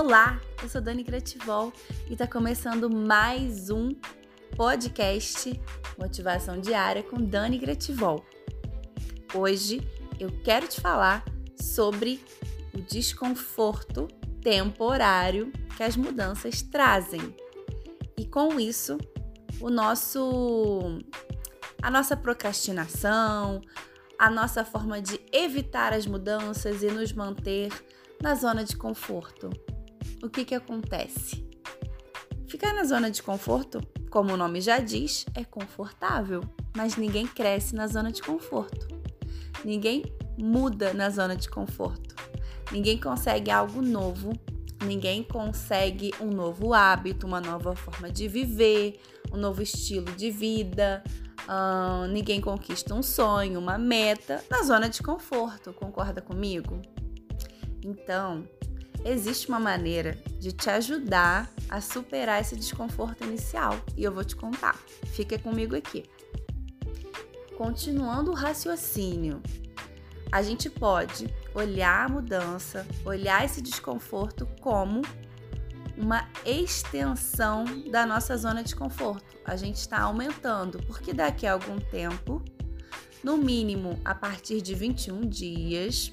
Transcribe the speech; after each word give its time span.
Olá, 0.00 0.40
eu 0.62 0.68
sou 0.68 0.80
Dani 0.80 1.02
Grativol 1.02 1.72
e 2.08 2.12
está 2.12 2.24
começando 2.24 2.88
mais 2.88 3.68
um 3.68 3.88
podcast 4.56 5.60
Motivação 5.98 6.60
Diária 6.60 7.02
com 7.02 7.20
Dani 7.20 7.58
Grativol. 7.58 8.24
Hoje 9.34 9.80
eu 10.20 10.30
quero 10.44 10.68
te 10.68 10.80
falar 10.80 11.24
sobre 11.60 12.22
o 12.72 12.80
desconforto 12.80 14.06
temporário 14.40 15.50
que 15.76 15.82
as 15.82 15.96
mudanças 15.96 16.62
trazem. 16.62 17.34
E 18.16 18.24
com 18.24 18.60
isso, 18.60 18.98
o 19.60 19.68
nosso 19.68 21.00
a 21.82 21.90
nossa 21.90 22.16
procrastinação, 22.16 23.60
a 24.16 24.30
nossa 24.30 24.64
forma 24.64 25.02
de 25.02 25.20
evitar 25.32 25.92
as 25.92 26.06
mudanças 26.06 26.84
e 26.84 26.86
nos 26.86 27.12
manter 27.12 27.72
na 28.22 28.36
zona 28.36 28.62
de 28.62 28.76
conforto. 28.76 29.50
O 30.22 30.28
que, 30.28 30.44
que 30.44 30.54
acontece? 30.54 31.46
Ficar 32.46 32.72
na 32.72 32.84
zona 32.84 33.10
de 33.10 33.22
conforto, 33.22 33.80
como 34.10 34.32
o 34.32 34.36
nome 34.36 34.60
já 34.60 34.78
diz, 34.78 35.26
é 35.34 35.44
confortável, 35.44 36.42
mas 36.76 36.96
ninguém 36.96 37.26
cresce 37.26 37.74
na 37.74 37.86
zona 37.86 38.10
de 38.10 38.22
conforto. 38.22 38.88
Ninguém 39.64 40.04
muda 40.38 40.94
na 40.94 41.10
zona 41.10 41.36
de 41.36 41.48
conforto. 41.48 42.14
Ninguém 42.72 42.98
consegue 42.98 43.50
algo 43.50 43.82
novo, 43.82 44.32
ninguém 44.84 45.22
consegue 45.22 46.12
um 46.20 46.30
novo 46.30 46.72
hábito, 46.72 47.26
uma 47.26 47.40
nova 47.40 47.74
forma 47.76 48.10
de 48.10 48.28
viver, 48.28 49.00
um 49.32 49.36
novo 49.36 49.62
estilo 49.62 50.10
de 50.12 50.30
vida, 50.30 51.02
Uh, 51.48 52.06
ninguém 52.08 52.42
conquista 52.42 52.94
um 52.94 53.02
sonho, 53.02 53.58
uma 53.58 53.78
meta 53.78 54.44
na 54.50 54.62
zona 54.62 54.86
de 54.86 55.02
conforto, 55.02 55.72
concorda 55.72 56.20
comigo? 56.20 56.82
Então, 57.82 58.46
existe 59.04 59.48
uma 59.48 59.60
maneira 59.60 60.18
de 60.38 60.52
te 60.52 60.70
ajudar 60.70 61.50
a 61.68 61.80
superar 61.80 62.40
esse 62.40 62.56
desconforto 62.56 63.24
inicial 63.24 63.78
e 63.96 64.04
eu 64.04 64.12
vou 64.12 64.24
te 64.24 64.36
contar. 64.36 64.76
Fica 65.12 65.38
comigo 65.38 65.76
aqui. 65.76 66.04
Continuando 67.56 68.30
o 68.30 68.34
raciocínio, 68.34 69.42
a 70.30 70.42
gente 70.42 70.68
pode 70.68 71.28
olhar 71.54 72.06
a 72.06 72.08
mudança, 72.08 72.86
olhar 73.04 73.44
esse 73.44 73.60
desconforto 73.60 74.46
como 74.60 75.02
uma 75.96 76.28
extensão 76.46 77.64
da 77.90 78.06
nossa 78.06 78.36
zona 78.36 78.62
de 78.62 78.76
conforto. 78.76 79.36
A 79.44 79.56
gente 79.56 79.76
está 79.76 80.00
aumentando, 80.00 80.78
porque 80.86 81.12
daqui 81.12 81.46
a 81.46 81.54
algum 81.54 81.78
tempo, 81.78 82.42
no 83.24 83.36
mínimo 83.36 83.98
a 84.04 84.14
partir 84.14 84.62
de 84.62 84.74
21 84.74 85.28
dias, 85.28 86.12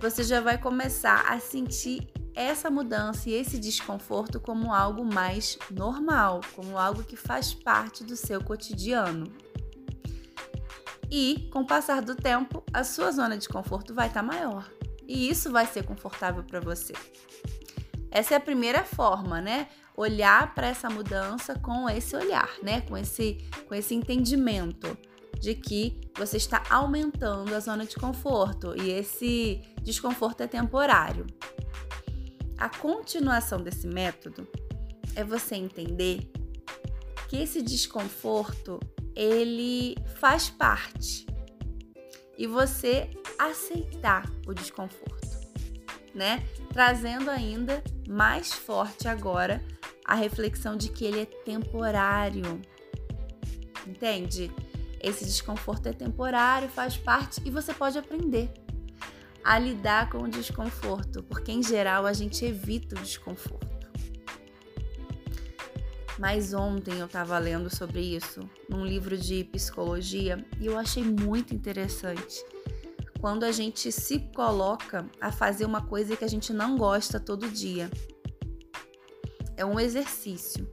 você 0.00 0.22
já 0.22 0.40
vai 0.40 0.58
começar 0.58 1.24
a 1.28 1.38
sentir 1.40 2.06
essa 2.34 2.70
mudança 2.70 3.30
e 3.30 3.32
esse 3.32 3.58
desconforto 3.58 4.38
como 4.38 4.72
algo 4.72 5.04
mais 5.04 5.58
normal, 5.70 6.42
como 6.54 6.78
algo 6.78 7.02
que 7.02 7.16
faz 7.16 7.54
parte 7.54 8.04
do 8.04 8.14
seu 8.14 8.42
cotidiano. 8.42 9.26
E, 11.10 11.48
com 11.52 11.60
o 11.60 11.66
passar 11.66 12.02
do 12.02 12.14
tempo, 12.14 12.62
a 12.72 12.84
sua 12.84 13.10
zona 13.10 13.38
de 13.38 13.48
conforto 13.48 13.94
vai 13.94 14.08
estar 14.08 14.20
tá 14.20 14.26
maior. 14.26 14.70
E 15.06 15.30
isso 15.30 15.50
vai 15.50 15.66
ser 15.66 15.84
confortável 15.84 16.42
para 16.42 16.60
você. 16.60 16.92
Essa 18.10 18.34
é 18.34 18.36
a 18.36 18.40
primeira 18.40 18.84
forma, 18.84 19.40
né? 19.40 19.68
Olhar 19.96 20.54
para 20.54 20.66
essa 20.66 20.90
mudança 20.90 21.54
com 21.58 21.88
esse 21.88 22.14
olhar, 22.14 22.50
né? 22.62 22.82
Com 22.82 22.98
esse, 22.98 23.38
com 23.66 23.74
esse 23.74 23.94
entendimento 23.94 24.96
de 25.40 25.54
que 25.54 26.00
você 26.16 26.36
está 26.36 26.62
aumentando 26.70 27.54
a 27.54 27.60
zona 27.60 27.84
de 27.86 27.96
conforto 27.96 28.74
e 28.80 28.90
esse 28.90 29.62
desconforto 29.82 30.42
é 30.42 30.46
temporário. 30.46 31.26
A 32.58 32.68
continuação 32.68 33.60
desse 33.60 33.86
método 33.86 34.48
é 35.14 35.22
você 35.22 35.56
entender 35.56 36.30
que 37.28 37.36
esse 37.36 37.60
desconforto 37.60 38.80
ele 39.14 39.96
faz 40.20 40.48
parte 40.48 41.26
e 42.38 42.46
você 42.46 43.10
aceitar 43.38 44.30
o 44.46 44.52
desconforto, 44.52 45.38
né? 46.14 46.44
Trazendo 46.72 47.30
ainda 47.30 47.82
mais 48.08 48.52
forte 48.52 49.08
agora 49.08 49.62
a 50.04 50.14
reflexão 50.14 50.76
de 50.76 50.90
que 50.90 51.04
ele 51.04 51.20
é 51.20 51.26
temporário. 51.26 52.60
Entende? 53.86 54.50
Esse 55.06 55.24
desconforto 55.24 55.86
é 55.86 55.92
temporário, 55.92 56.68
faz 56.68 56.96
parte 56.96 57.40
e 57.44 57.48
você 57.48 57.72
pode 57.72 57.96
aprender 57.96 58.52
a 59.44 59.56
lidar 59.56 60.10
com 60.10 60.18
o 60.18 60.28
desconforto, 60.28 61.22
porque 61.22 61.52
em 61.52 61.62
geral 61.62 62.06
a 62.06 62.12
gente 62.12 62.44
evita 62.44 62.98
o 62.98 63.02
desconforto. 63.02 63.86
Mas 66.18 66.52
ontem 66.52 66.98
eu 66.98 67.06
estava 67.06 67.38
lendo 67.38 67.72
sobre 67.72 68.00
isso 68.00 68.40
num 68.68 68.84
livro 68.84 69.16
de 69.16 69.44
psicologia 69.44 70.44
e 70.58 70.66
eu 70.66 70.76
achei 70.76 71.04
muito 71.04 71.54
interessante 71.54 72.44
quando 73.20 73.44
a 73.44 73.52
gente 73.52 73.92
se 73.92 74.18
coloca 74.34 75.08
a 75.20 75.30
fazer 75.30 75.66
uma 75.66 75.82
coisa 75.82 76.16
que 76.16 76.24
a 76.24 76.28
gente 76.28 76.52
não 76.52 76.76
gosta 76.76 77.20
todo 77.20 77.48
dia. 77.48 77.88
É 79.56 79.64
um 79.64 79.78
exercício 79.78 80.68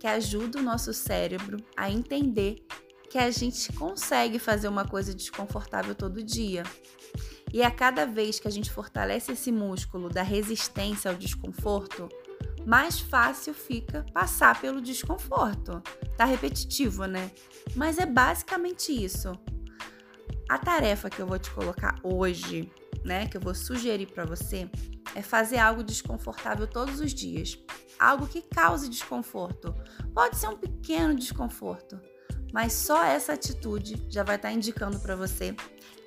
que 0.00 0.06
ajuda 0.06 0.60
o 0.60 0.62
nosso 0.62 0.94
cérebro 0.94 1.58
a 1.76 1.90
entender 1.90 2.64
que 3.10 3.18
a 3.18 3.30
gente 3.30 3.72
consegue 3.72 4.38
fazer 4.38 4.68
uma 4.68 4.84
coisa 4.84 5.14
desconfortável 5.14 5.94
todo 5.94 6.22
dia. 6.22 6.62
E 7.52 7.62
a 7.62 7.70
cada 7.70 8.04
vez 8.04 8.38
que 8.38 8.48
a 8.48 8.50
gente 8.50 8.70
fortalece 8.70 9.32
esse 9.32 9.52
músculo 9.52 10.08
da 10.08 10.22
resistência 10.22 11.10
ao 11.10 11.16
desconforto, 11.16 12.08
mais 12.66 12.98
fácil 12.98 13.54
fica 13.54 14.04
passar 14.12 14.60
pelo 14.60 14.80
desconforto. 14.80 15.80
Tá 16.16 16.24
repetitivo, 16.24 17.06
né? 17.06 17.30
Mas 17.74 17.98
é 17.98 18.04
basicamente 18.04 18.92
isso. 18.92 19.32
A 20.48 20.58
tarefa 20.58 21.08
que 21.08 21.20
eu 21.20 21.26
vou 21.26 21.38
te 21.38 21.50
colocar 21.50 21.98
hoje, 22.02 22.70
né, 23.04 23.26
que 23.26 23.36
eu 23.36 23.40
vou 23.40 23.54
sugerir 23.54 24.06
para 24.06 24.24
você, 24.24 24.68
é 25.14 25.22
fazer 25.22 25.58
algo 25.58 25.82
desconfortável 25.82 26.66
todos 26.66 27.00
os 27.00 27.14
dias. 27.14 27.58
Algo 27.98 28.26
que 28.26 28.42
cause 28.42 28.88
desconforto. 28.88 29.74
Pode 30.12 30.36
ser 30.36 30.48
um 30.48 30.56
pequeno 30.56 31.14
desconforto, 31.14 32.00
mas 32.52 32.72
só 32.72 33.04
essa 33.04 33.32
atitude 33.32 34.02
já 34.08 34.22
vai 34.22 34.36
estar 34.36 34.48
tá 34.48 34.54
indicando 34.54 34.98
para 34.98 35.16
você 35.16 35.54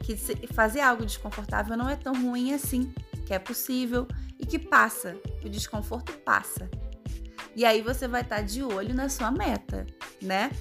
que 0.04 0.16
fazer 0.54 0.80
algo 0.82 1.06
desconfortável 1.06 1.78
não 1.78 1.90
é 1.90 1.96
tão 1.96 2.14
ruim 2.14 2.54
assim, 2.54 2.92
que 3.26 3.34
é 3.34 3.40
possível 3.40 4.08
e 4.40 4.46
que 4.46 4.58
passa, 4.58 5.14
que 5.40 5.48
o 5.48 5.50
desconforto 5.50 6.14
passa. 6.20 6.70
E 7.56 7.66
aí 7.66 7.82
você 7.82 8.08
vai 8.08 8.22
estar 8.22 8.38
tá 8.38 8.42
de 8.42 8.64
olho 8.64 8.94
na 8.94 9.10
sua 9.10 9.32
meta, 9.32 9.86
né? 10.22 10.52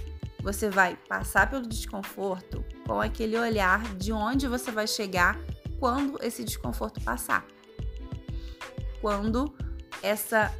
Você 0.42 0.68
vai 0.70 0.96
passar 1.08 1.48
pelo 1.48 1.66
desconforto 1.66 2.64
com 2.86 3.00
aquele 3.00 3.38
olhar 3.38 3.82
de 3.96 4.12
onde 4.12 4.46
você 4.46 4.70
vai 4.70 4.86
chegar 4.86 5.38
quando 5.78 6.18
esse 6.22 6.44
desconforto 6.44 7.00
passar. 7.00 7.46
Quando 9.00 9.54
essa 10.02 10.52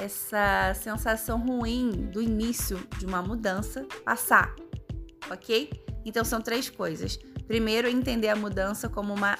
essa 0.00 0.72
sensação 0.74 1.38
ruim 1.38 1.90
do 2.10 2.22
início 2.22 2.78
de 2.98 3.06
uma 3.06 3.22
mudança 3.22 3.86
passar, 4.04 4.54
ok? 5.30 5.70
Então 6.04 6.24
são 6.24 6.40
três 6.40 6.70
coisas. 6.70 7.18
Primeiro, 7.46 7.88
entender 7.88 8.28
a 8.28 8.36
mudança 8.36 8.88
como 8.88 9.12
uma, 9.12 9.38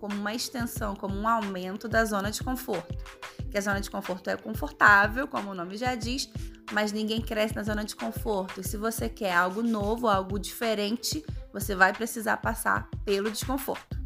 como 0.00 0.14
uma 0.14 0.34
extensão, 0.34 0.96
como 0.96 1.14
um 1.14 1.28
aumento 1.28 1.86
da 1.86 2.04
zona 2.04 2.30
de 2.30 2.42
conforto. 2.42 3.04
Que 3.50 3.58
a 3.58 3.60
zona 3.60 3.80
de 3.80 3.90
conforto 3.90 4.30
é 4.30 4.36
confortável, 4.36 5.28
como 5.28 5.50
o 5.50 5.54
nome 5.54 5.76
já 5.76 5.94
diz, 5.94 6.28
mas 6.72 6.90
ninguém 6.90 7.20
cresce 7.20 7.54
na 7.54 7.62
zona 7.62 7.84
de 7.84 7.94
conforto. 7.94 8.60
E 8.60 8.64
se 8.64 8.78
você 8.78 9.08
quer 9.08 9.34
algo 9.34 9.62
novo, 9.62 10.08
algo 10.08 10.38
diferente, 10.38 11.22
você 11.52 11.74
vai 11.74 11.92
precisar 11.92 12.38
passar 12.38 12.88
pelo 13.04 13.30
desconforto. 13.30 14.00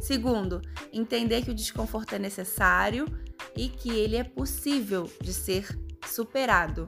Segundo, 0.00 0.62
entender 0.90 1.42
que 1.42 1.50
o 1.50 1.54
desconforto 1.54 2.14
é 2.14 2.18
necessário 2.18 3.04
e 3.56 3.68
que 3.68 3.90
ele 3.90 4.16
é 4.16 4.24
possível 4.24 5.10
de 5.20 5.32
ser 5.32 5.66
superado. 6.06 6.86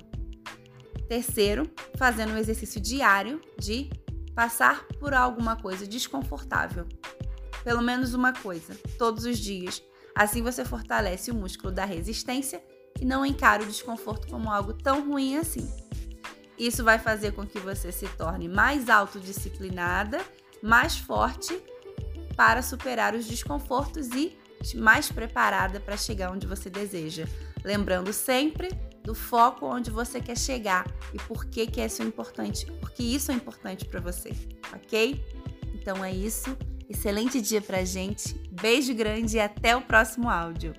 Terceiro, 1.09 1.71
fazendo 1.97 2.33
um 2.33 2.39
exercício 2.39 2.81
diário 2.81 3.41
de 3.59 3.91
passar 4.35 4.87
por 4.99 5.15
alguma 5.15 5.57
coisa 5.57 5.87
desconfortável. 5.87 6.87
Pelo 7.63 7.83
menos 7.83 8.15
uma 8.15 8.33
coisa, 8.33 8.75
todos 8.99 9.25
os 9.25 9.39
dias. 9.39 9.83
Assim 10.15 10.43
você 10.43 10.65
fortalece 10.65 11.31
o 11.31 11.35
músculo 11.35 11.73
da 11.73 11.85
resistência 11.85 12.63
e 13.01 13.05
não 13.05 13.25
encara 13.25 13.63
o 13.63 13.67
desconforto 13.67 14.29
como 14.29 14.51
algo 14.51 14.73
tão 14.73 15.09
ruim 15.09 15.37
assim. 15.37 15.71
Isso 16.59 16.85
vai 16.85 16.99
fazer 16.99 17.33
com 17.33 17.47
que 17.47 17.59
você 17.59 17.91
se 17.91 18.07
torne 18.09 18.49
mais 18.49 18.89
autodisciplinada, 18.89 20.21
mais 20.63 20.99
forte 20.99 21.61
para 22.37 22.63
superar 22.63 23.15
os 23.15 23.27
desconfortos 23.27 24.09
e 24.11 24.39
mais 24.75 25.11
preparada 25.11 25.81
para 25.81 25.97
chegar 25.97 26.33
onde 26.33 26.47
você 26.47 26.71
deseja. 26.71 27.27
Lembrando 27.65 28.13
sempre 28.13 28.69
do 29.03 29.15
foco 29.15 29.67
onde 29.67 29.91
você 29.91 30.21
quer 30.21 30.37
chegar 30.37 30.87
e 31.13 31.19
por 31.19 31.45
que, 31.47 31.67
que 31.67 31.81
isso 31.81 32.03
é 32.03 32.05
importante, 32.05 32.67
porque 32.81 33.03
isso 33.03 33.33
é 33.33 33.35
importante 33.35 33.85
para 33.85 34.01
você, 34.01 34.33
ok? 34.73 35.25
Então 35.75 36.05
é 36.05 36.13
isso. 36.13 36.57
Excelente 36.89 37.41
dia 37.41 37.61
pra 37.61 37.85
gente. 37.85 38.35
Beijo 38.51 38.95
grande 38.95 39.37
e 39.37 39.41
até 39.41 39.75
o 39.75 39.81
próximo 39.81 40.29
áudio. 40.29 40.75